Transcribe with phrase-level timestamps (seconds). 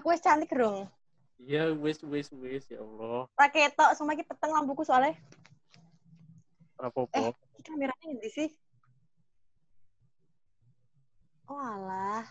[0.00, 0.88] Aku wis cantik dong.
[1.36, 3.28] Iya, wis wis wis ya Allah.
[3.36, 5.12] Ra ketok semua iki peteng lampuku soalnya.
[6.80, 7.12] Apa-apa.
[7.12, 8.48] Eh, Ini kameranya ngendi sih?
[11.44, 12.24] Oh alah.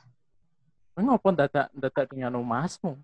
[0.98, 2.98] Ngopo dadak dadak dengan masmu?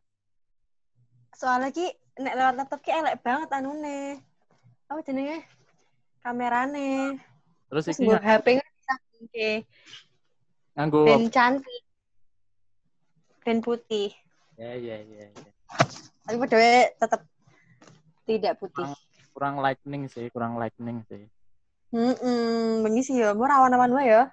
[1.38, 4.18] Soalnya ki nek lewat laptop ki elek banget anune.
[4.89, 5.45] Apa jenenge?
[6.25, 7.21] Kamerane.
[7.70, 8.47] Terus Terus iki nggo HP
[9.21, 9.50] oke.
[10.73, 11.82] nganggo Ben cantik.
[13.46, 14.10] Ben putih.
[14.55, 15.51] Ya ya ya ya.
[16.25, 17.21] Tapi padahal tetap
[18.25, 18.87] tidak putih.
[19.36, 21.27] Kurang lightning sih, kurang lightning sih.
[21.93, 23.36] Hmm, bengi sih ya.
[23.36, 24.23] Mau rawan-rawan wae ya.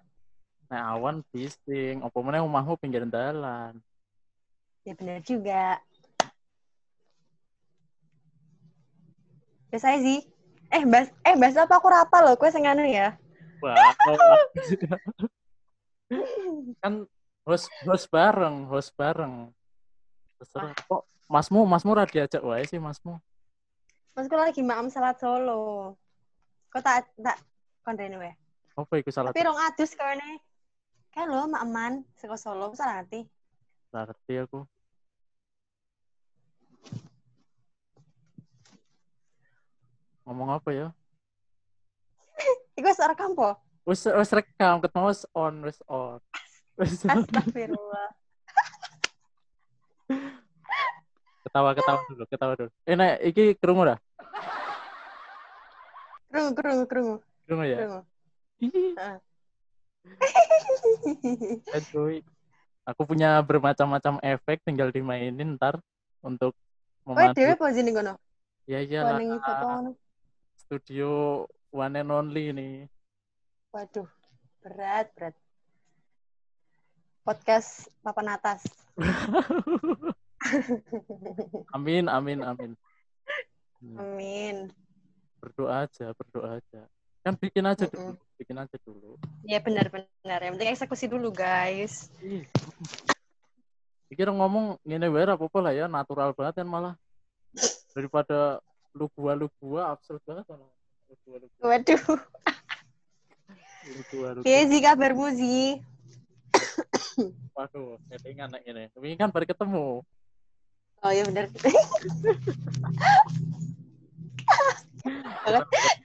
[0.73, 3.77] Nek awan bising, opo meneh omahmu pinggir dalan.
[4.83, 5.79] Ya benar juga.
[9.71, 10.25] Biasa sih.
[10.73, 13.21] Eh, bahas eh bahas apa aku rapa loh, kue sing anu ya.
[13.61, 13.77] Wah.
[16.83, 17.05] kan
[17.45, 19.53] host host bareng, host bareng.
[20.43, 20.75] Terserah.
[20.91, 23.15] Kok Masmu, Masmu ra diajak wae sih Masmu.
[24.19, 25.95] Masku lagi maam salat solo.
[26.75, 27.39] Kok tak tak
[27.87, 28.35] kondene wae.
[28.75, 30.43] Apa iku salah Tapi rong adus kene.
[31.15, 33.29] Kan lo maaman saka Solo, salah ngerti.
[33.93, 34.65] ngerti aku.
[40.25, 40.89] Ngomong apa ya?
[42.81, 43.53] Iku wis rekam po.
[43.85, 45.55] Wis wis rekam, ketemu wis on.
[45.69, 46.19] Wis on.
[46.81, 48.22] Astagfirullah.
[51.53, 52.71] Ketawa ketawa dulu, ketawa dulu.
[52.89, 54.01] Eh nek iki krungu dah.
[56.33, 58.01] Krungu, krungu, krungu, Krungu ya.
[58.57, 59.17] Heeh.
[61.77, 62.25] aduh.
[62.89, 65.77] Aku punya bermacam-macam efek tinggal dimainin ntar
[66.25, 66.57] untuk
[67.05, 67.37] Kowe memandu.
[67.37, 68.17] dhewe apa sini kono?
[68.65, 68.81] Ya
[69.39, 69.91] foto ngono.
[70.57, 71.09] Studio
[71.69, 72.89] one and only nih.
[73.77, 74.09] Waduh,
[74.65, 75.37] berat, berat.
[77.29, 78.65] Podcast papan atas.
[81.77, 82.73] amin, amin, amin.
[83.83, 84.57] Hmm, Amin.
[85.43, 86.87] Berdoa aja, berdoa aja.
[87.23, 88.15] Kan bikin aja Mm-mm.
[88.15, 89.19] dulu, bikin aja dulu.
[89.43, 90.39] Ya benar-benar.
[90.43, 92.11] Yang penting eksekusi dulu, guys.
[94.07, 96.95] Pikir ngomong ngene wae ra apa-apa lah ya, natural banget kan malah.
[97.95, 98.63] Daripada
[98.95, 102.03] lu gua lu gua absurd banget gua, Waduh.
[104.15, 104.31] gua.
[104.47, 105.83] sih kabarmu sih?
[107.55, 108.87] Waduh, settingan nek ini.
[108.95, 110.07] Ini kan baru ketemu.
[111.03, 111.51] Oh iya benar.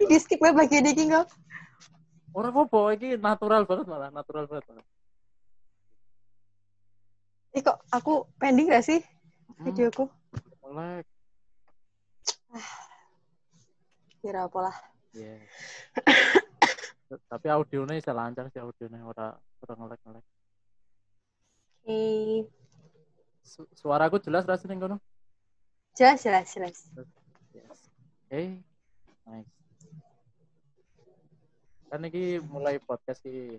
[0.09, 1.29] Di skip ya bagian ini kok.
[2.33, 4.85] Ora apa-apa, iki natural banget malah, natural banget malah.
[7.53, 9.01] Eh kok aku pending gak sih
[9.57, 10.05] Hmm, videoku?
[10.61, 11.05] Melek.
[14.21, 14.75] Kira apa lah.
[15.17, 15.41] Iya.
[17.07, 19.33] Tapi audionya bisa lancar sih audionya ora
[19.63, 20.25] ora ngelek-ngelek.
[21.87, 22.66] Oke.
[23.47, 24.97] Su- Suaraku jelas rasanya kono?
[25.95, 26.77] Jelas, jelas, jelas.
[27.55, 27.79] Yes.
[28.27, 28.59] Oke.
[29.23, 29.51] Nice.
[31.87, 33.55] Kan ini mulai podcast sih.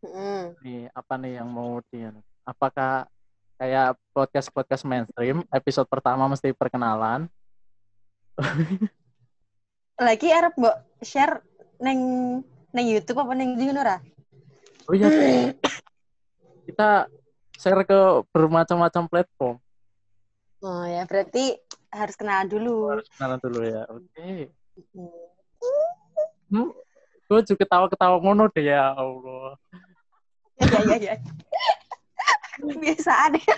[0.00, 0.56] Mm.
[0.64, 2.00] Nih, apa nih yang mau di
[2.48, 3.04] Apakah
[3.60, 7.28] kayak podcast-podcast mainstream episode pertama mesti perkenalan?
[10.08, 11.44] Lagi arep mbok share
[11.82, 12.00] neng
[12.72, 13.68] neng YouTube apa neng di?
[14.88, 15.10] Oh iya,
[16.70, 17.10] kita
[17.58, 17.98] share ke
[18.30, 19.56] bermacam-macam platform.
[20.62, 21.58] Oh ya, berarti
[21.90, 22.94] harus kenalan dulu.
[22.94, 23.82] Harus kenalan dulu ya.
[23.90, 24.54] Oke.
[24.94, 25.28] Mm.
[26.48, 26.70] Hmm.
[27.28, 29.58] Gue juga ketawa-ketawa ngono deh ya Allah.
[30.56, 31.14] Ya, ya, ya.
[32.82, 33.56] Biasaan ya.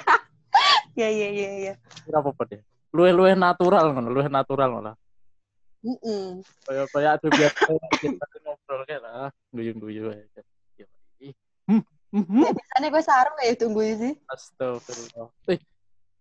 [0.98, 1.74] ya, ya, ya, ya.
[2.02, 2.60] Kira apa deh?
[2.90, 4.96] Luwe-luwe natural ngono, luwe natural malah.
[5.80, 6.44] Mm-mm.
[6.68, 7.70] Kayak kayak ada biasa
[8.02, 10.42] kita ngobrol kayak lah, guyu-guyu aja.
[10.76, 10.86] Ya,
[11.22, 11.32] ih.
[11.64, 11.80] Hmm.
[12.14, 12.42] Hmm.
[12.42, 14.14] Ya, biasanya gue sarung ya tunggu sih.
[14.26, 15.28] Astagfirullah.
[15.50, 15.60] Eh,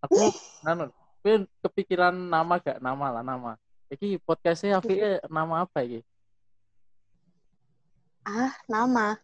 [0.05, 0.15] aku
[0.61, 0.85] nanu,
[1.25, 3.51] gue kepikiran nama gak nama lah nama.
[3.89, 6.05] Iki podcastnya Afi nama apa iki?
[8.25, 9.17] Ah, nama.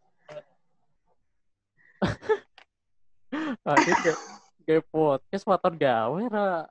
[3.67, 4.19] Ah, ini kayak,
[4.63, 6.63] kayak podcast waton gawe ra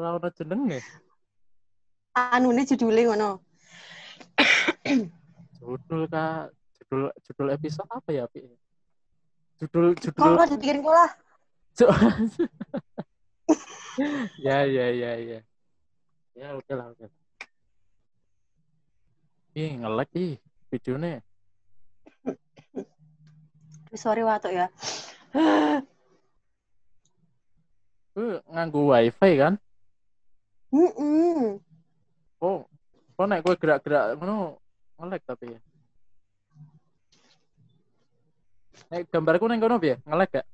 [0.00, 0.80] ra ono jenenge.
[2.16, 3.30] Anu ini judulnya ngono.
[5.60, 8.48] Judul kak, judul judul episode apa ya, Pi?
[9.56, 11.10] Judul judul Kalau gue lah.
[11.76, 11.92] Ju-
[14.44, 15.38] ya ya ya ya.
[16.36, 17.08] Ya udah lah udah.
[19.56, 20.36] Ih ngelek ih
[20.68, 21.24] videonya.
[23.96, 24.68] Sorry watuk ya.
[28.12, 29.56] Gue nganggu wifi kan?
[30.68, 31.56] Mm-mm.
[32.44, 32.68] Oh,
[33.16, 34.60] kok nek gue gerak-gerak ngono
[35.00, 35.60] ngelek tapi ya.
[38.86, 39.98] Nek gambarku neng kono piye?
[40.06, 40.46] Ngelek gak?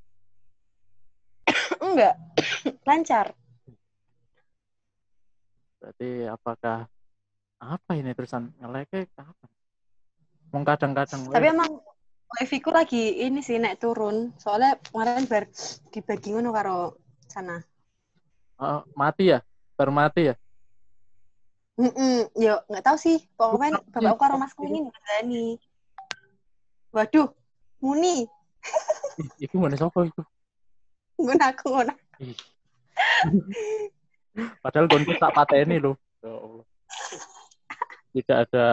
[1.83, 2.15] Enggak.
[2.89, 3.27] Lancar.
[5.83, 6.87] Berarti apakah
[7.59, 9.47] apa ini terusan ngeleke apa?
[10.55, 11.83] Mau kadang-kadang Tapi emang
[12.39, 14.31] wifi ku lagi ini sih naik turun.
[14.39, 15.51] Soalnya kemarin bar
[15.91, 16.97] dibagi ngono karo
[17.27, 17.59] sana.
[18.63, 19.43] Oh, mati ya?
[19.75, 20.35] Baru mati ya?
[21.81, 23.19] Mm yo nggak tahu sih.
[23.35, 25.59] Pokoknya bapakku karo masku ini berani.
[26.93, 27.33] Waduh,
[27.83, 28.25] muni.
[29.43, 30.23] Iku mana sapa itu?
[31.19, 31.95] Ngono aku ngono.
[34.63, 35.99] Padahal gonku tak pateni loh.
[36.23, 36.65] Ya Allah.
[38.15, 38.67] Tidak ada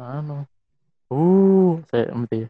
[0.00, 0.48] anu.
[1.12, 2.48] Uh, saya mesti.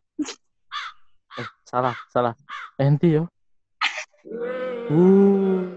[1.34, 2.32] Eh, salah, salah.
[2.78, 3.26] Enti yo.
[4.88, 5.74] Uh,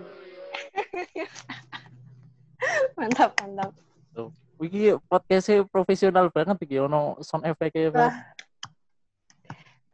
[2.97, 3.73] Mantap, mantap.
[4.57, 8.09] iki podcastnya profesional banget iki ono sound effect-nya.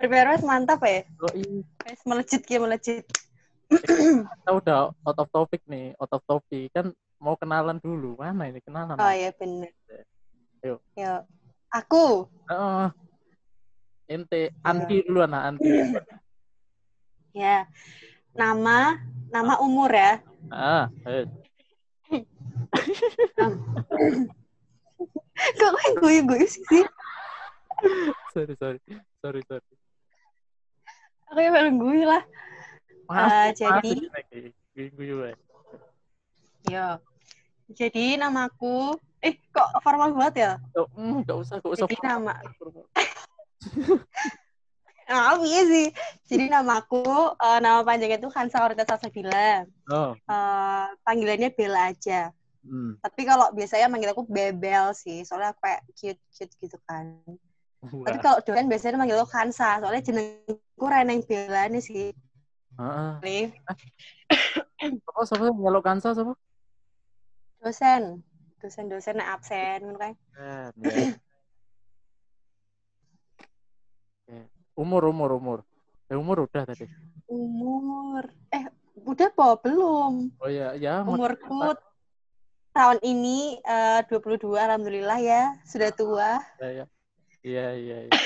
[0.09, 1.07] Wes mantap ya.
[1.23, 1.63] Oh, iya.
[2.03, 3.05] Melejit ya melejit.
[3.73, 8.19] kita udah out of topic nih, out of topic kan mau kenalan dulu.
[8.19, 8.99] Mana ini kenalan?
[8.99, 9.71] Oh iya bener.
[10.61, 10.79] Yuk.
[10.99, 11.21] Yuk.
[11.71, 12.27] Aku.
[12.51, 12.87] Heeh.
[14.11, 15.69] ente anti dulu anak anti.
[17.33, 17.65] Ya.
[18.35, 18.99] Nama,
[19.31, 20.21] nama umur ya.
[20.51, 21.25] Ah, eh.
[25.57, 26.83] Kok guyu-guyu sih sih?
[28.33, 28.79] sorry sorry
[29.21, 29.82] sorry sorry.
[31.31, 32.23] Aku yang paling guyu lah.
[33.13, 34.09] Eh, jadi-
[34.73, 35.33] Guyu wae.
[36.65, 36.97] Yo.
[37.69, 40.51] Jadi namaku, eh kok formal banget ya?
[40.75, 41.85] Oh, mm, gak usah, gak usah.
[41.85, 42.33] Jadi nama,
[45.07, 45.87] ah iya sih.
[46.27, 47.03] Jadi namaku,
[47.37, 49.63] eh, nama panjangnya itu Hansa Orita Salsabila.
[49.89, 52.31] Oh, Eh, panggilannya Bella aja.
[52.65, 52.99] hmm.
[52.99, 57.19] Tapi kalau biasanya manggil aku Bebel sih, soalnya aku kayak cute-cute gitu kan.
[57.83, 58.23] Tapi Wah.
[58.23, 62.07] kalau dosen biasanya manggil aku Hansa, soalnya jenengku Reneng Bella nih sih.
[62.79, 63.11] Heeh.
[63.23, 63.45] Nih,
[65.15, 66.35] Oh, siapa nyelok kansa siapa?
[67.63, 68.23] dosen.
[68.59, 69.79] Dosen-dosen yang absen.
[69.99, 71.15] Eh, ya.
[74.23, 74.39] Oke.
[74.79, 75.59] Umur, umur, umur.
[76.07, 76.87] Eh, umur udah tadi.
[77.27, 78.67] Umur, eh
[79.03, 80.31] udah po belum?
[80.39, 81.03] Oh iya, ya.
[81.03, 81.75] Umurku
[82.75, 86.39] tahun ini eh, 22, alhamdulillah ya, sudah tua.
[86.59, 86.85] Ya, ya.
[87.43, 88.19] Iya, iya, iya.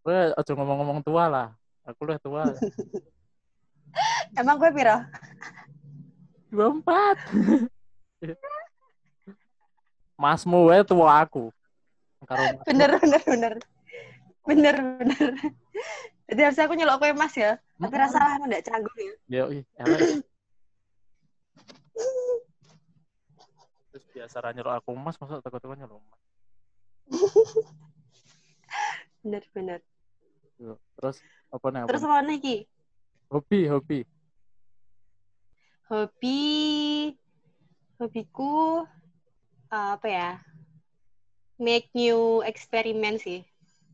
[0.00, 1.48] Gue aja ngomong-ngomong tua lah.
[1.84, 2.56] Aku udah tua.
[4.40, 4.96] Emang gue piro?
[6.48, 7.20] 24.
[10.22, 11.52] Masmu wae tua aku.
[12.64, 13.54] Bener, bener, bener.
[14.48, 15.36] Bener, bener.
[16.26, 17.60] Jadi harusnya aku nyelok kue mas ya.
[17.76, 19.12] Tapi rasa lah enggak canggung ya.
[19.28, 20.00] Ya, ih, elek.
[23.92, 26.16] Terus biasa nyelok aku mas, masa takut-takut nyelok mas.
[29.26, 29.80] Bener, bener.
[30.54, 31.18] Yo, Terus
[31.50, 31.82] apa nih?
[31.82, 32.06] Apa Terus nih?
[32.14, 32.56] apa lagi?
[33.26, 33.98] Hobi, hobi.
[35.90, 36.42] Hobi,
[37.98, 38.86] hobiku
[39.74, 40.30] eh, apa ya?
[41.58, 43.42] Make new experiment sih.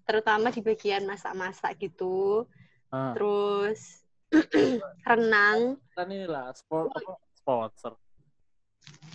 [0.05, 2.45] Terutama di bagian masak-masak gitu.
[2.93, 4.05] Ah, Terus
[5.09, 5.81] renang.
[5.97, 7.17] kan inilah sport apa?
[7.41, 7.97] Sponsor.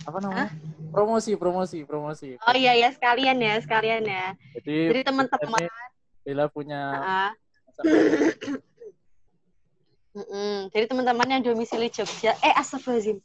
[0.02, 0.50] Apa namanya?
[0.90, 2.34] Promosi, promosi, promosi.
[2.42, 4.34] Oh iya ya sekalian ya, sekalian ya.
[4.58, 5.62] Jadi, Jadi teman-teman,
[6.28, 6.80] Bella punya
[10.74, 13.16] jadi teman-teman yang domisili Jogja, eh astagfirullahaladzim.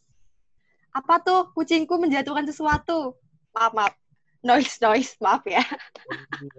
[0.96, 3.20] Apa tuh kucingku menjatuhkan sesuatu?
[3.52, 3.94] Maaf, maaf.
[4.40, 5.60] Noise, noise, maaf ya.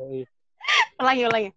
[1.01, 1.51] Ulangi, ulangi.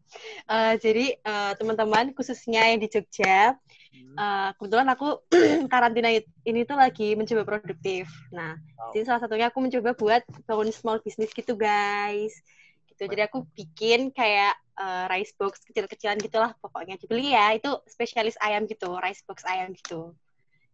[0.48, 3.60] Eh, jadi eh, teman-teman khususnya yang di Jogja,
[3.92, 5.20] eh, kebetulan aku
[5.74, 6.14] karantina
[6.48, 8.08] ini tuh lagi mencoba produktif.
[8.32, 8.94] Nah, Wow.
[8.94, 12.40] jadi salah satunya aku mencoba buat bangun small business gitu guys.
[12.88, 13.04] Gitu.
[13.10, 17.52] Jadi aku bikin kayak eh, rice box kecil-kecilan gitulah pokoknya dibeli ya.
[17.58, 20.14] Itu spesialis ayam gitu, rice box ayam gitu.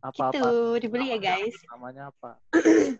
[0.03, 0.35] Apa-apa?
[0.35, 0.51] Gitu,
[0.83, 1.55] dibeli ya guys.
[1.71, 2.35] Namanya apa?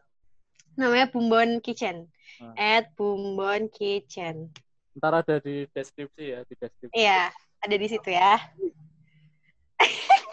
[0.79, 2.10] Namanya Bumbon Kitchen.
[2.39, 2.55] Hmm.
[2.57, 4.50] At Bumbon Kitchen.
[4.98, 6.95] Ntar ada di deskripsi ya, di deskripsi.
[6.95, 7.29] Iya,
[7.62, 8.39] ada di situ ya.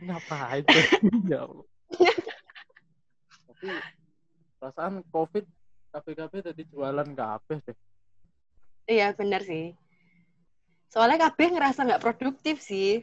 [0.00, 0.72] Ini apa itu?
[1.30, 1.66] ya Allah.
[3.44, 3.68] Tapi
[4.56, 5.44] perasaan COVID
[5.90, 7.76] KPKP tadi jualan kabeh deh.
[8.86, 9.74] Iya, bener sih.
[10.90, 13.02] Soalnya KB ngerasa nggak produktif sih.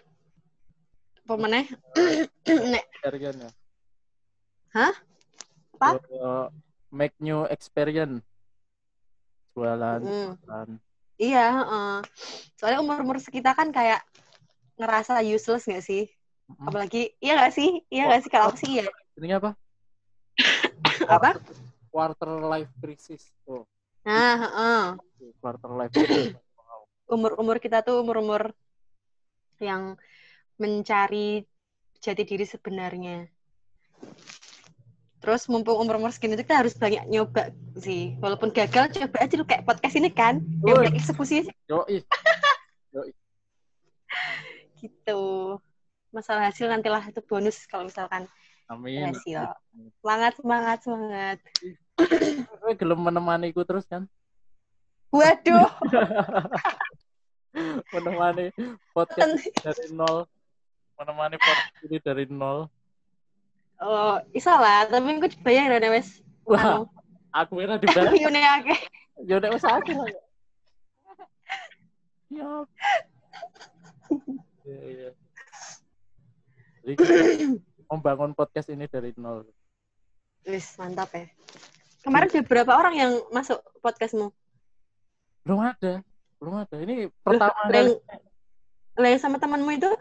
[1.28, 1.68] Pemeneh,
[2.72, 3.52] nek ya.
[4.72, 4.94] Hah?
[5.76, 6.00] Apa?
[6.00, 6.48] Eh,
[6.92, 8.24] make new experience.
[9.52, 10.40] Jualan, Mm.
[10.40, 10.70] jualan.
[11.20, 11.94] Iya, heeh.
[12.56, 14.08] Soalnya umur-umur sekitar kan kayak
[14.80, 16.08] ngerasa useless nggak sih?
[16.64, 17.84] Apalagi, iya nggak sih?
[17.92, 18.32] Iya nggak sih?
[18.32, 18.88] Kalau sih iya.
[19.20, 19.52] Ini apa?
[21.16, 21.36] Apa?
[21.98, 23.34] Quarter life crisis.
[23.50, 23.66] Oh,
[24.06, 24.84] Nah, heeh.
[25.42, 26.38] quarter life crisis.
[27.10, 28.54] Umur-umur kita tuh umur-umur
[29.58, 29.98] yang
[30.62, 31.42] mencari
[31.98, 33.26] jati diri sebenarnya.
[35.26, 37.50] Terus mumpung umur-umur segini itu kita harus banyak nyoba
[37.82, 38.14] sih.
[38.22, 40.38] Walaupun gagal, coba aja lu kayak podcast ini kan.
[40.62, 42.06] Yang banyak eksekusi Yoi.
[44.78, 45.58] gitu.
[46.14, 48.30] Masalah hasil nantilah itu bonus kalau misalkan
[48.70, 49.10] Amin.
[49.10, 49.58] berhasil.
[49.98, 51.38] Semangat, semangat, semangat.
[52.62, 54.06] Kowe gelem menemaniku terus kan?
[55.08, 55.72] Waduh,
[57.96, 58.52] menemani
[58.92, 60.28] podcast dari nol.
[61.00, 62.68] Menemani podcast ini dari nol.
[63.80, 66.20] oh, iso lah, tapi aku dibayar ya, wes.
[66.44, 66.84] Wah, Anu,
[67.32, 68.12] aku kira dibayar.
[68.14, 68.80] Yune akeh.
[69.26, 69.96] Ya udah usaha aku.
[72.28, 72.68] Ya.
[74.68, 75.10] Iya, iya.
[76.84, 76.94] Jadi
[77.92, 79.48] membangun podcast ini dari nol.
[80.44, 81.32] Wis, mantap ya.
[82.08, 84.32] Kemarin ada berapa orang yang masuk podcastmu?
[85.44, 86.00] Belum ada,
[86.40, 86.76] belum ada.
[86.80, 88.00] Ini pertama Lah, kali yang-
[88.96, 89.92] lah, sama temanmu itu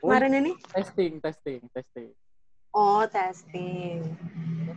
[0.00, 0.56] kemarin ini?
[0.72, 2.08] testing, testing, testing.
[2.72, 4.00] Oh, testing.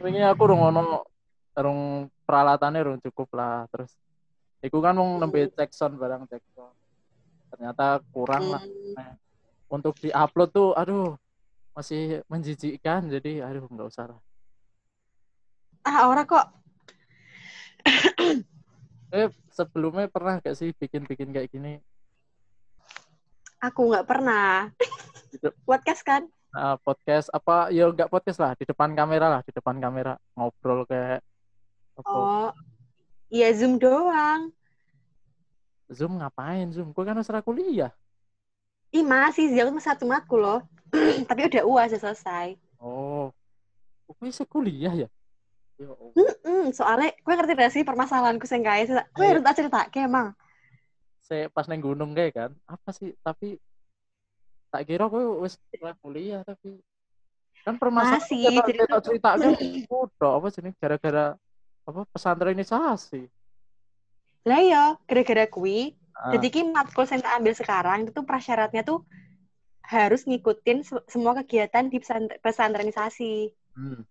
[0.03, 1.07] Ini aku rung ono
[1.55, 3.71] rung peralatannya rung cukup lah.
[3.71, 3.95] Terus
[4.59, 6.75] iku kan mau nembe cek sound barang cek sound.
[7.55, 8.59] Ternyata kurang lah.
[8.59, 9.15] Hmm.
[9.71, 11.15] Untuk di-upload tuh aduh
[11.71, 14.19] masih menjijikkan jadi aduh nggak usah lah.
[15.87, 16.64] Ah, orang kok.
[19.15, 21.79] Eh sebelumnya pernah gak sih bikin-bikin kayak gini?
[23.63, 24.69] Aku nggak pernah.
[25.31, 25.49] Gitu.
[25.69, 26.27] Podcast kan?
[26.55, 30.87] Nah, podcast apa ya nggak podcast lah di depan kamera lah di depan kamera ngobrol
[30.87, 31.19] kayak
[31.99, 32.49] apa Oh,
[33.27, 34.55] iya Zoom doang.
[35.91, 37.91] zoom ngapain zoom gue kan harus kuliah
[38.95, 40.59] Ih, masih masih satu matkul loh.
[41.29, 42.55] Tapi udah uas, udah selesai.
[42.79, 43.35] oh
[44.07, 45.07] gue bisa kuliah ya
[45.77, 46.09] Allah.
[46.41, 48.87] Hmm, soalnya, gue ngerti gak sih permasalahanku sing kae.
[48.87, 49.35] Gue Iya.
[49.35, 50.31] harus tak cerita, emang.
[51.19, 53.57] saya pas neng gunung kayak kan apa sih tapi
[54.69, 55.57] tak kira gue wis
[55.97, 56.77] kuliah tapi
[57.65, 59.49] kan permasalahan Masih, cerita cerita, kan
[59.89, 61.33] udah apa sih ini gara-gara
[61.81, 63.25] apa pesantrenisasi
[64.45, 65.97] Lah ya, gara-gara kui.
[66.13, 69.01] Ah, Jadi ki matkul yang tak ambil sekarang itu tuh prasyaratnya tuh
[69.81, 73.49] harus ngikutin se- semua kegiatan di pesant- pesantrenisasi.
[73.73, 74.01] hmm.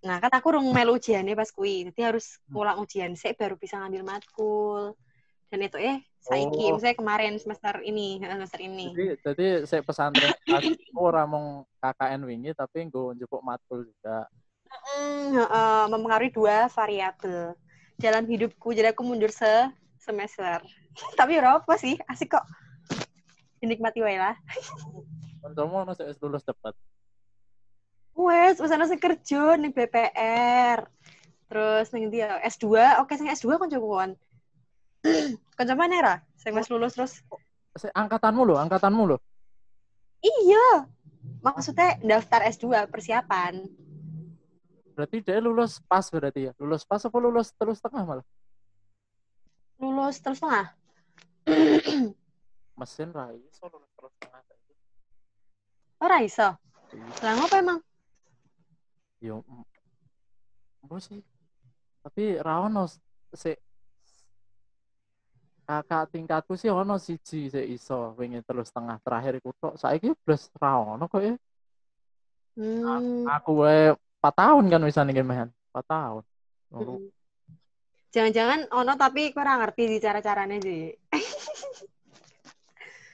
[0.00, 1.84] Nah, kan aku rung melu ujiannya pas kui.
[1.84, 2.56] Jadi harus Hmm.
[2.56, 4.96] ngulang ujian sih baru bisa ngambil matkul.
[5.52, 6.78] Dan itu eh saiki, Oh.
[6.78, 8.86] misalnya kemarin semester ini, semester ini.
[8.94, 10.32] jadi jadi saya pesantren
[10.96, 11.46] orang mau
[11.82, 14.24] KKN wingi tapi gue njupuk matkul juga
[14.70, 17.58] Hmm, heeh, mempengaruhi dua variabel
[17.98, 18.70] dalam hidupku.
[18.70, 19.66] Jadi aku mundur se
[19.98, 20.62] semester.
[21.18, 22.46] Tapi ora apa sih, asik kok.
[23.58, 24.38] Dinikmati wae lah.
[25.42, 25.92] Kancamu ono
[26.22, 26.78] lulus cepat.
[28.20, 30.84] Wes, wes ana sing kerja ning BPR.
[31.48, 32.36] Terus ning ndi ya?
[32.44, 32.68] S2,
[33.00, 34.12] oke sing S2 kancaku kon.
[35.56, 36.14] Kanca mana ra?
[36.36, 37.24] Sing wis lulus terus.
[37.96, 39.20] Angkatanmu loh, angkatanmu loh.
[40.20, 40.84] Iya.
[41.40, 43.64] Maksudnya daftar S2 persiapan.
[44.92, 46.52] Berarti dia lulus pas berarti ya.
[46.60, 48.26] Lulus pas apa lulus terus tengah malah?
[49.80, 50.76] Lulus terus tengah.
[52.76, 54.40] Mesin ra iso lulus terus tengah.
[56.04, 56.48] Ora iso.
[57.24, 57.80] Lah ngopo emang?
[59.20, 59.44] Yo.
[60.84, 61.20] Apa sih?
[62.00, 62.88] Tapi ra ono
[63.36, 63.60] se
[65.68, 69.78] kakak tingkatku sih ono siji sik iso wingi terus tengah terakhir iku tok.
[69.78, 71.34] Saiki blas ra ono kok ya.
[72.58, 73.28] Hmm.
[73.28, 75.48] Aku wae 4 tahun kan nih main.
[75.70, 76.22] 4 tahun.
[76.74, 77.10] Lalu Mm.
[78.10, 80.90] Jangan-jangan ono tapi kurang ngerti di cara-caranya sih.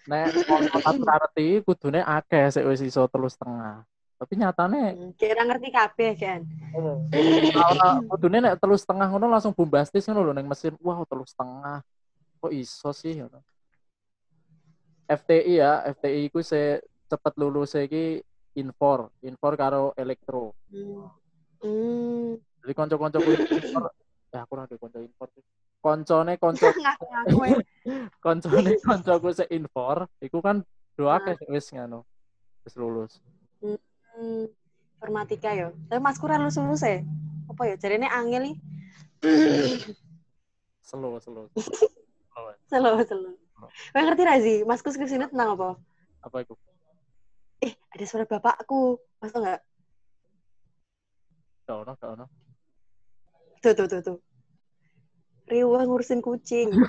[0.08, 3.84] nek ono ngerti kudune akeh sik wis iso terus tengah.
[4.16, 6.40] Tapi nyatane Hmm, Kira ngerti kabeh kan.
[8.08, 10.72] kudune nek terus tengah ngono langsung bombastis ngono lho ning mesin.
[10.80, 11.84] Wah, terus tengah.
[12.40, 13.40] Kok iso sih ngono.
[15.06, 18.18] FTI ya, FTI ku se cepet lulus iki
[18.58, 20.56] infor, infor karo elektro.
[21.62, 22.34] Hmm.
[22.64, 23.84] Jadi kanca-kancaku infor,
[24.34, 25.28] ya aku ada kanca infor.
[25.78, 26.92] Koncone konco ya.
[28.24, 30.66] koncone koncoku se infor, iku kan
[30.98, 31.36] doa Ah.
[31.46, 32.02] wis ngono.
[32.66, 33.22] Wis lulus.
[33.62, 33.78] Hmm,
[34.16, 35.68] informatika ya.
[35.88, 37.04] Tapi Mas Kuran lulus lulus ya.
[37.50, 37.74] Apa ya?
[37.76, 38.56] Jarine angel nih.
[40.82, 41.50] Slow, slow.
[42.70, 43.30] Selo selo.
[43.94, 44.66] Kowe ngerti ra sih?
[44.66, 45.68] Masku skripsinya tentang apa?
[46.26, 46.54] Apa itu?
[47.62, 48.98] Eh, ada suara bapakku.
[49.22, 49.60] Mas tau nggak?
[51.66, 52.26] Gak ono, gak ono.
[53.62, 54.18] Tuh tuh tuh tuh.
[55.46, 56.74] Riwa ngurusin kucing.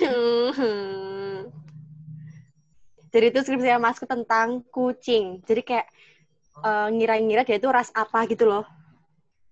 [3.10, 5.42] Jadi itu skripsinya Masku tentang kucing.
[5.42, 5.86] Jadi kayak
[6.62, 8.62] eh, ngira-ngira dia itu ras apa gitu loh.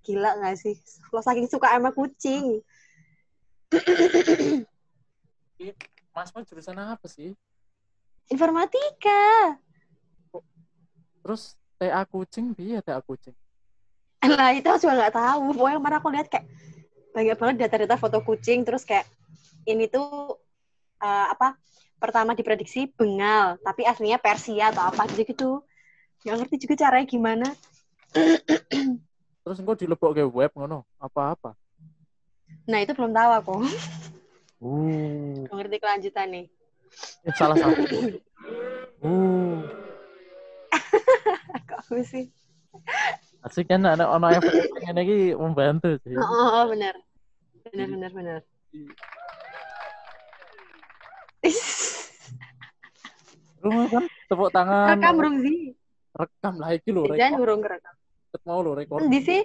[0.07, 0.79] Gila nggak sih?
[1.11, 2.63] Lo saking suka sama kucing.
[6.15, 7.35] Mas mau jurusan apa sih?
[8.31, 9.59] Informatika.
[11.23, 13.35] Terus TA kucing piye TA kucing?
[14.23, 15.43] Lah itu aku juga nggak tahu.
[15.59, 16.47] Pokoknya kemarin aku lihat kayak
[17.15, 19.07] banyak banget data-data foto kucing terus kayak
[19.67, 20.39] ini tuh
[21.03, 21.59] eh, apa
[21.99, 25.51] pertama diprediksi bengal tapi aslinya Persia atau apa gitu gitu.
[26.23, 27.49] Nggak ngerti juga caranya gimana.
[29.43, 31.55] Terus engko dilebok ke web ngono, apa-apa.
[32.65, 33.57] nah itu belum tahu aku.
[34.59, 36.49] Uh, ngerti kelanjutannya
[37.29, 37.85] eh, salah satu.
[39.05, 39.63] Uh,
[41.69, 42.33] kok aku sih?
[43.45, 46.17] Asik kan anak ono yang pengen iki membantu sih.
[46.17, 46.97] oh, oh, oh, benar
[47.69, 48.11] benar benar.
[48.11, 48.43] Benar
[53.59, 54.87] Rumah kan tepuk tangan.
[54.95, 55.75] rekam burung sih
[56.11, 57.39] Rekam lah iki lho, jangan rekam.
[57.39, 57.95] burung rekam
[58.45, 58.99] Mau lho rekor.
[59.05, 59.43] di sih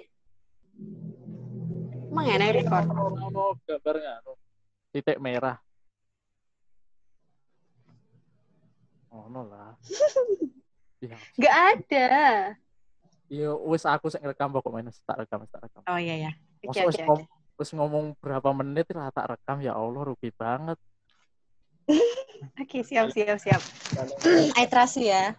[2.06, 4.22] emang enak record Ono gambarnya.
[4.90, 5.58] Titik merah.
[9.10, 9.74] Ono lah.
[11.00, 11.16] Iya.
[11.38, 12.06] nggak ada
[13.24, 15.82] Iya, wis aku sing ngerekam pokok main tak rekam, tak rekam.
[15.82, 16.80] oh iya ya oke
[17.54, 20.78] wis ngomong berapa menit lah tak rekam ya Allah rugi banget.
[22.60, 23.62] oke siap siap siap
[24.60, 25.34] I trust you ya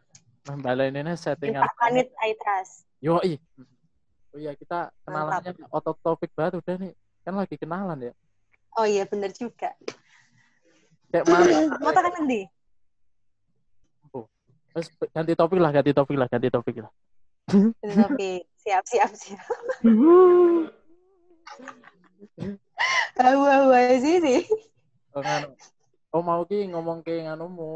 [0.46, 1.66] Nah, balen ini settingan.
[1.66, 3.42] Pak Panit I trust Yo, ih.
[4.30, 6.94] Oh iya, kita kenalannya otot topik banget udah nih.
[7.26, 8.14] Kan lagi kenalan ya.
[8.78, 9.74] oh iya benar juga
[11.10, 11.66] Kayak mana?
[11.82, 12.46] mau tekan nanti
[14.76, 16.92] Wes, ganti topik lah, ganti topik lah, ganti topik lah.
[18.12, 19.40] Oke, siap, siap, siap.
[23.24, 24.44] Awa-awa sih sih.
[25.16, 25.56] Oh, nganu.
[26.16, 27.76] Oh mau ki ngomong ke nganu mau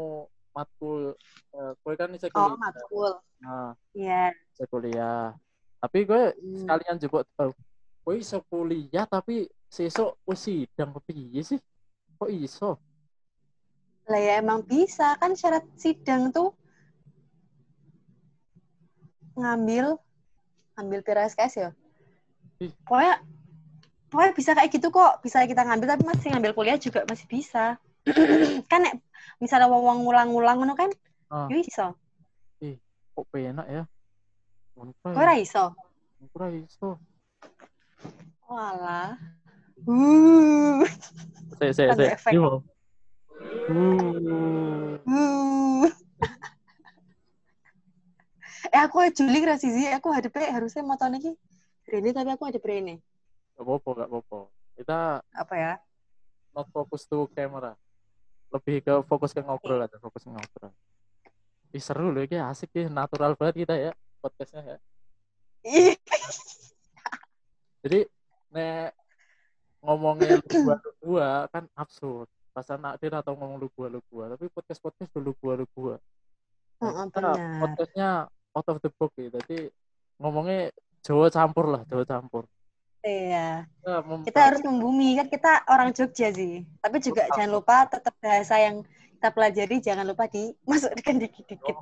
[0.56, 1.12] matkul
[1.52, 2.56] eh, kowe kan bisa Oh, kuliah.
[2.56, 3.12] matkul.
[3.44, 4.32] Nah, Iya.
[4.32, 5.36] bisa kuliah.
[5.76, 6.56] Tapi gue Hmm.
[6.64, 7.52] sekalian juga tahu.
[8.00, 11.60] Kowe iso kuliah tapi sesuk wis sidang piye sih?
[12.16, 12.80] Kok iso?
[14.08, 16.56] Lah ya emang bisa kan syarat sidang tuh
[19.36, 20.00] ngambil
[20.80, 21.70] ngambil PRSKS ya.
[22.64, 22.72] Ih.
[22.88, 23.20] Pokoknya
[24.08, 25.20] pokoknya bisa kayak gitu kok.
[25.20, 27.76] Bisa kita ngambil tapi masih ngambil kuliah juga masih bisa.
[28.70, 28.94] kan nek
[29.40, 30.90] misalnya wong ngulang-ngulang ngono kan,
[31.30, 31.46] Ah.
[31.46, 31.94] yo iso.
[33.14, 33.84] Kok penak ya?
[34.74, 35.76] Kok ora iso?
[36.32, 36.96] Ora iso.
[38.48, 39.14] Walah.
[39.84, 40.80] Uh.
[41.60, 41.92] Sik.
[41.92, 42.32] efek.
[42.32, 42.64] Yo.
[43.68, 44.96] Uh.
[45.04, 45.84] Uh.
[48.74, 51.36] eh aku Juli rasi sih, aku hadep harusnya motornya ki
[51.90, 53.04] Rene tapi aku hadep Rene.
[53.54, 54.40] Gak apa-apa, gak apa-apa.
[54.80, 54.98] Kita
[55.36, 55.72] Apa ya?
[56.56, 57.76] not fokus to camera.
[58.50, 60.72] Lebih ke fokus ke ngobrol aja, fokus ke ngobrol.
[61.70, 64.78] Ih seru loh, ini asik ya, natural banget kita ya podcastnya ya.
[65.64, 65.94] Ih,
[67.80, 68.04] Jadi
[68.52, 68.92] nek
[69.80, 72.28] ngomongin lu gua lu gua kan absurd.
[72.50, 75.66] Pas anak dia atau ngomong lu gua lu gua, tapi podcast podcast lu gua lu
[75.72, 75.96] gua.
[76.80, 77.36] Benar.
[77.60, 78.08] podcastnya
[78.56, 79.30] out of the box gitu.
[79.30, 79.58] Jadi
[80.20, 82.44] ngomongnya Jawa campur lah, Jawa campur.
[83.00, 83.64] Iya.
[84.28, 86.68] Kita, harus membumi kan kita orang Jogja sih.
[86.84, 87.34] Tapi juga Betul.
[87.36, 88.84] jangan lupa tetap bahasa yang
[89.16, 91.76] kita pelajari jangan lupa dimasukkan dikit-dikit.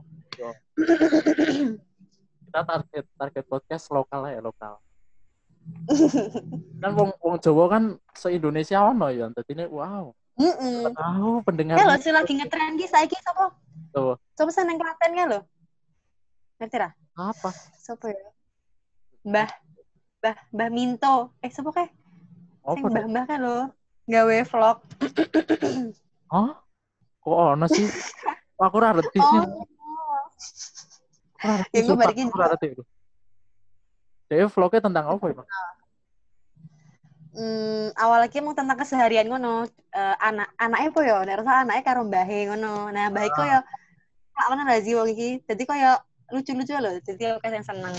[2.48, 4.78] kita target target podcast lokal lah ya lokal.
[6.80, 9.30] Kan wong wong Jawa kan se Indonesia ono ya.
[9.34, 10.14] Jadi ini wow.
[10.38, 10.86] Heeh.
[10.94, 13.50] Tahu pendengar Eh lo sih lagi ngetren ki saiki sapa?
[13.90, 14.14] Tuh.
[14.38, 15.40] Coba seneng Klaten lo?
[16.62, 16.90] Ngerti ra?
[17.18, 17.50] apa?
[17.74, 18.30] Sapa ya?
[19.26, 19.50] Mbah
[20.18, 21.16] Mbah Mbah Minto.
[21.38, 21.88] Eh sapa kae?
[22.74, 22.86] Sing Apa?
[22.90, 22.90] tuh?
[22.90, 23.58] mbah-mbah kan lo
[24.10, 24.78] gawe vlog.
[26.32, 26.50] Hah?
[27.22, 27.86] Kok ono sih?
[28.64, 29.38] Aku ora ngerti sih.
[29.38, 29.62] Oh.
[31.70, 32.66] Ya, gue Aku ora ngerti.
[34.28, 35.44] Dia vlognya tentang apa ya?
[37.38, 39.70] Hmm, awal lagi emang tentang keseharian ngono.
[39.94, 41.16] Eh, anak anaknya apa ya?
[41.22, 42.90] Nek rasa anaknya karo mbahe ngono.
[42.90, 43.62] Nah, mbah iku ya
[44.34, 45.46] tak lah sih wong iki.
[45.46, 46.02] Dadi kaya
[46.34, 46.98] lucu-lucu loh.
[46.98, 47.94] Dadi oke yang seneng.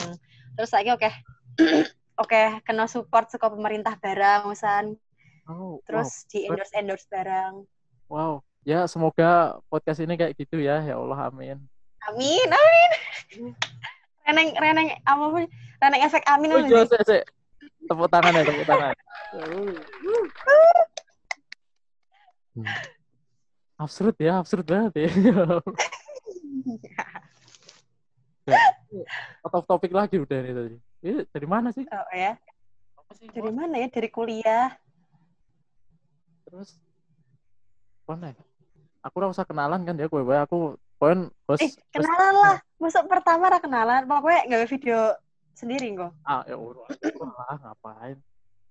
[0.59, 1.09] Terus saiki oke.
[2.19, 4.93] oke, kena support saka pemerintah barang usan.
[5.49, 7.65] Oh, Terus di endorse endorse barang.
[8.11, 8.37] wow.
[8.37, 8.45] wow.
[8.67, 10.83] Ya, semoga podcast ini kayak gitu ya.
[10.83, 11.57] Ya Allah, amin.
[12.11, 12.91] Amin, amin.
[14.29, 15.43] reneng reneng apa pun
[15.81, 17.25] reneng efek amin Oh, sik.
[17.89, 18.93] Tepuk tangan ya, tepuk tangan.
[19.33, 19.73] Hmm.
[23.79, 25.09] Absurd ya, absurd banget ya.
[29.47, 30.75] Out of topic lagi udah nih tadi.
[30.99, 31.87] Ini dari mana sih?
[31.87, 32.35] Oh ya.
[32.99, 33.27] Apa sih?
[33.31, 33.87] Dari mana ya?
[33.87, 34.75] Dari kuliah.
[36.43, 36.75] Terus
[38.03, 38.35] mana?
[38.99, 41.63] Aku ora usah kenalan kan ya, gue aku poin bos.
[41.63, 42.57] Eh, kenalan lah.
[42.75, 44.03] Masuk pertama ra kenalan.
[44.03, 45.15] Pokoknya nggak video
[45.55, 46.11] sendiri kok.
[46.27, 46.59] Ah, ya.
[46.59, 48.19] Wah, ngapain?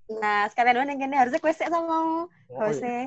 [0.08, 3.00] Nah, sekalian mana yang gini harusnya kue sih sama Oh, iya, hostnya.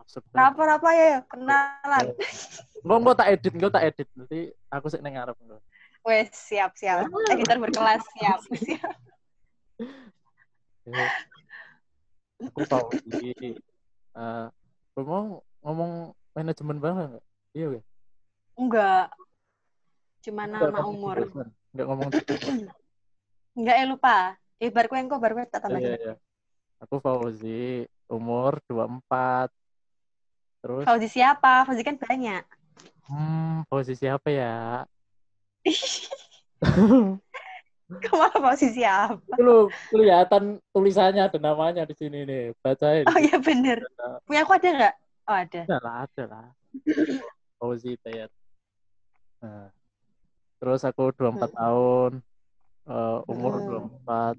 [0.00, 0.32] absurd banget.
[0.32, 1.12] Kenapa apa ya?
[1.28, 2.04] Kenalan.
[2.80, 4.08] Engko engko tak edit, engko tak edit.
[4.16, 4.40] Nanti
[4.72, 5.60] aku sik ning ngarep engko.
[6.06, 7.10] Wes, siap, siap.
[7.34, 8.38] Editor berkelas, siap.
[10.86, 11.12] siap.
[12.46, 13.34] Aku tahu di
[14.16, 14.46] eh
[15.02, 17.24] mau ngomong manajemen banget enggak?
[17.58, 17.82] Iya, ya.
[18.54, 19.06] Enggak.
[20.22, 21.26] Cuma nama umur.
[21.74, 22.08] Enggak ngomong
[23.58, 24.38] Enggak, eh lupa.
[24.62, 25.90] Eh, bar kue engko, bar kue tak Iya, tambahin.
[25.98, 26.14] iya.
[26.86, 29.50] Aku Fauzi, umur 24.
[30.62, 31.66] Terus Fauzi siapa?
[31.66, 32.46] Fauzi kan banyak.
[33.10, 34.86] hmm, posisi apa ya?
[38.36, 39.22] Fauzi siapa?
[39.22, 39.62] Itu loh,
[39.94, 42.50] kelihatan tulisannya ada namanya di sini nih.
[42.58, 43.06] Bacain.
[43.06, 43.82] Oh iya bener.
[44.26, 44.94] Punya aku ada nggak?
[45.26, 45.60] Oh ada.
[45.66, 46.46] Ada lah, ada lah.
[47.56, 48.30] Fauzi Tayat.
[49.42, 49.70] Nah,
[50.58, 52.12] terus aku 24 tahun,
[52.86, 53.86] eh, umur Hmm.
[54.02, 54.34] 24,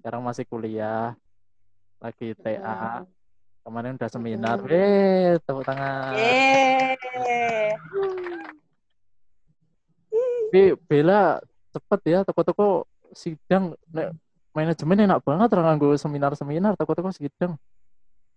[0.00, 1.12] sekarang masih kuliah,
[2.00, 3.08] lagi TA, Hmm.
[3.64, 4.72] kemarin udah seminar, Hmm.
[4.72, 6.14] eh tepuk tangan.
[6.16, 7.76] Yeay.
[10.46, 11.42] Tapi Bella
[11.74, 14.14] cepet ya, toko-toko sidang, nek
[14.54, 17.58] manajemen enak banget orang nganggo seminar-seminar, toko-toko sidang.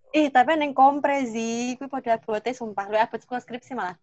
[0.10, 2.90] Ih, tapi neng kompre sih, kuwi pada abote sumpah.
[2.90, 3.94] Lu abot sekolah skripsi malah.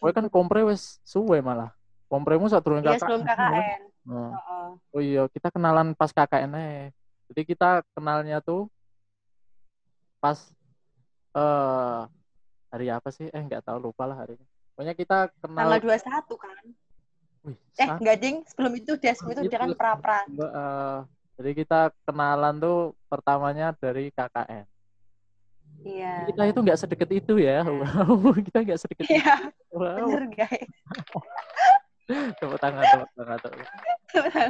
[0.00, 1.76] Gue kan kompre wes suwe malah.
[2.08, 3.00] Kompremu saat turun Iya, kakak.
[3.06, 3.80] sebelum KKN.
[4.08, 4.32] Nah.
[4.90, 6.90] Oh iya, kita kenalan pas KKN -nya.
[7.30, 8.66] Jadi kita kenalnya tuh
[10.18, 10.50] pas
[11.36, 12.00] eh
[12.74, 13.30] hari apa sih?
[13.30, 14.49] Eh nggak tahu lupa lah harinya.
[14.80, 15.76] Pokoknya kita kenal.
[15.76, 16.64] Tanggal 21 kan?
[17.44, 20.18] Wih, Eh, sa- enggak ding, sebelum itu udah sebelum itu Itu udah kan pra-pra.
[20.24, 20.98] Eh,
[21.36, 24.64] jadi kita kenalan tuh pertamanya dari KKN.
[25.84, 26.32] Iya.
[26.32, 27.60] Kita itu nggak sedekat itu ya.
[27.60, 27.84] Wow,
[28.48, 29.20] kita nggak sedekat itu.
[29.20, 30.64] Iya, Wow, bener guys.
[32.40, 34.48] tepuk tangan, tepuk tangan, tepuk tangan.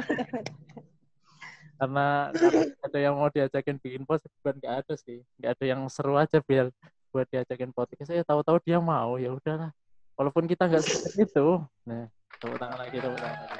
[1.75, 5.27] Karena, karena ada yang mau diajakin bikin post, bukan nggak ada sih.
[5.35, 6.71] Nggak ada yang seru aja biar
[7.11, 8.07] buat diajakin podcast.
[8.07, 9.75] Saya tahu-tahu dia mau, ya udahlah.
[10.21, 11.47] Walaupun kita nggak sedekat itu.
[11.89, 12.05] Nah,
[12.37, 13.59] tepuk tangan lagi, tepuk tangan lagi.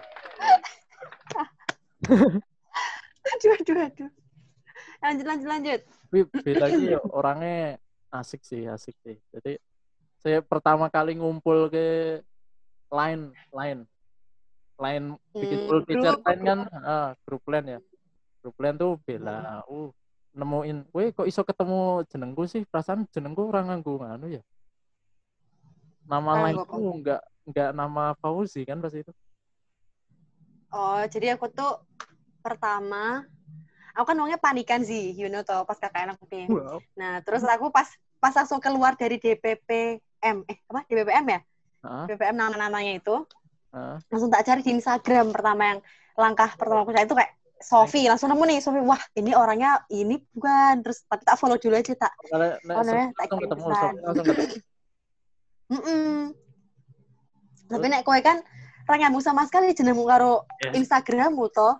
[3.34, 4.10] aduh, aduh, aduh.
[5.02, 5.82] Lanjut, lanjut, lanjut.
[6.13, 7.82] Tapi lagi ya, orangnya
[8.13, 9.17] asik sih, asik sih.
[9.34, 9.58] Jadi
[10.21, 12.21] saya pertama kali ngumpul ke
[12.93, 13.82] line, line,
[14.78, 17.80] line bikin Hmm, full feature line kan, ah, grup line ya.
[18.45, 19.89] Grup line tuh bela, uh,
[20.38, 22.62] nemuin, weh kok iso ketemu jenengku sih?
[22.69, 24.45] Perasaan jenengku orang nganggu nganu ya.
[26.08, 26.74] Nama Nganggo line apa?
[26.74, 29.12] tuh enggak enggak nama Fauzi kan pas itu.
[30.72, 31.84] Oh, jadi aku tuh
[32.40, 33.28] pertama,
[33.92, 36.48] aku kan orangnya panikan sih, you know toh, pas KKN aku nih.
[36.48, 36.80] Wow.
[36.96, 37.92] Nah, terus aku pas
[38.24, 41.40] pas langsung keluar dari DPPM, eh apa DPPM ya?
[42.08, 43.28] DPPM nama-namanya itu,
[44.08, 45.80] langsung tak cari di Instagram pertama yang
[46.16, 50.18] langkah pertama aku cari itu kayak Sofi, langsung nemu nih Sofi, wah ini orangnya ini
[50.34, 52.14] bukan, terus tapi tak follow dulu aja tak.
[52.26, 53.94] Kalau nek Oh, namanya tak langsung kirim ketemu, pesan.
[54.02, 54.56] langsung ketemu.
[55.72, 56.36] Mm-mm.
[57.66, 58.44] Tapi nek kowe kan
[58.84, 60.76] orang nyambung sama sekali jenengmu karo Yes.
[60.78, 61.80] Instagrammu toh.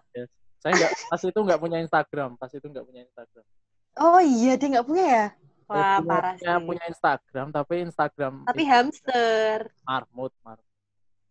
[0.58, 3.46] Saya enggak pas itu enggak punya Instagram, pas itu enggak punya Instagram.
[3.94, 5.26] Oh iya, dia nggak punya ya?
[5.28, 5.30] Eh,
[5.68, 6.66] Wah, punya, parah punya, sih.
[6.66, 9.58] punya Instagram tapi Instagram Tapi itu hamster.
[9.84, 10.68] marmut marmut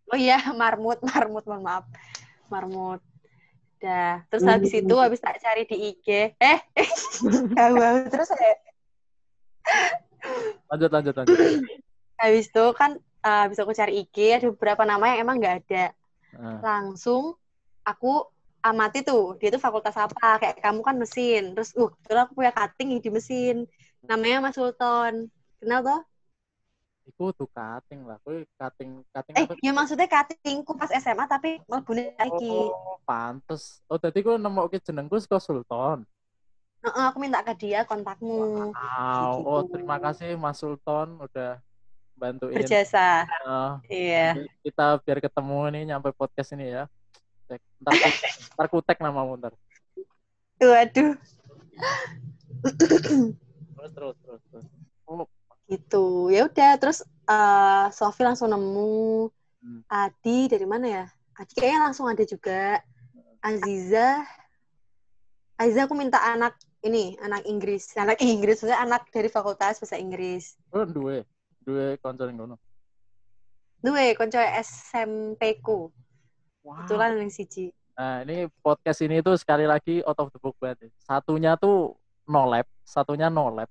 [0.06, 1.84] Oh iya, marmut, marmut, mohon maaf.
[2.46, 3.00] Marmut.
[3.78, 4.20] Dah.
[4.28, 4.52] Terus Hmm.
[4.52, 6.36] habis itu habis tak cari di IG.
[6.36, 6.58] Eh,
[7.56, 7.78] jauh
[8.10, 8.54] terus saya
[10.68, 11.38] lanjut lanjut lanjut
[12.20, 15.84] habis itu kan eh, habis aku cari IG ada beberapa nama yang emang nggak ada.
[16.36, 17.22] Nah, Langsung
[17.82, 18.28] aku
[18.60, 20.36] amati tuh, dia tuh fakultas apa?
[20.40, 21.42] Kayak kamu kan mesin.
[21.56, 23.56] Terus uh, kebetulan aku punya cutting di mesin.
[24.04, 25.32] Namanya Mas Sultan.
[25.60, 26.00] Kenal toh?
[27.10, 31.58] iku tuh cutting lah kuwi cutting cutting Eh, apa ya maksudnya cuttingku pas SMA tapi
[31.66, 32.46] mlebune lagi.
[32.46, 36.06] oh pantes oh tadi ku nemokke jenengku saka Sultan
[36.80, 38.70] Heeh, aku minta ke dia kontakmu.
[38.72, 39.74] wow oh Gitu.
[39.74, 41.58] terima kasih Mas Sultan udah
[42.20, 42.52] bantuin.
[42.52, 43.24] Berjasa.
[43.24, 44.44] Eh, Iya.
[44.60, 46.84] kita biar ketemu nih nyampe podcast ini ya.
[47.48, 47.60] Cek.
[47.80, 48.08] ntar ku,
[48.54, 49.56] ntar ku tag namamu ntar.
[50.60, 51.16] Waduh.
[52.60, 54.66] terus terus terus terus.
[55.08, 55.24] Oh,
[55.72, 56.28] gitu.
[56.28, 59.32] Ya udah terus eh Sofi langsung nemu.
[59.60, 59.80] Hmm.
[59.88, 61.04] Adi dari mana ya?
[61.40, 62.84] Adi kayaknya langsung ada juga.
[63.40, 64.20] Aziza.
[65.56, 67.96] Aziza aku minta anak ini anak Inggris.
[67.96, 70.60] Anak Inggris maksudnya anak dari fakultas bahasa Inggris.
[70.76, 71.24] Oh duwe
[71.64, 72.56] duwe konco ning ngono
[73.80, 75.88] duwe konco SMP ku
[76.64, 76.84] wow.
[76.84, 80.88] kebetulan yang siji Nah, ini podcast ini tuh sekali lagi out of the book banget.
[81.04, 83.68] Satunya tuh no lab, satunya no lab.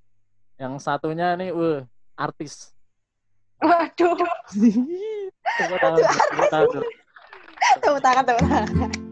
[0.53, 1.81] Yang satunya ini, wah,
[2.13, 2.69] artis.
[3.57, 4.13] waduh
[5.57, 6.83] Tepuk tangan, tepuk tangan.
[7.81, 9.08] tepuk tangan tepuk tangan